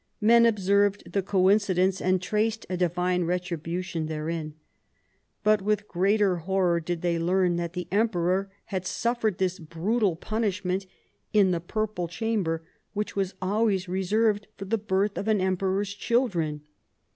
Men 0.19 0.47
observed 0.47 1.11
the 1.13 1.21
coincidence 1.21 2.01
and 2.01 2.19
traced 2.19 2.65
a 2.71 2.75
divine 2.75 3.25
retri 3.27 3.55
bution 3.55 4.07
therein. 4.07 4.55
But 5.43 5.61
with 5.61 5.87
greater 5.87 6.37
horror 6.37 6.79
did 6.79 7.03
they 7.03 7.19
learn 7.19 7.57
that 7.57 7.73
the 7.73 7.87
emperor 7.91 8.51
had 8.73 8.87
suffered 8.87 9.37
this 9.37 9.59
brutal 9.59 10.15
pun 10.15 10.41
ishment 10.41 10.87
in 11.33 11.51
the 11.51 11.61
Purple 11.61 12.07
Chamber 12.07 12.63
which 12.93 13.15
was 13.15 13.35
always 13.43 13.87
reserved 13.87 14.47
for 14.57 14.65
the 14.65 14.79
birth 14.79 15.19
of 15.19 15.27
an 15.27 15.39
emperor's 15.39 15.93
children. 15.93 16.61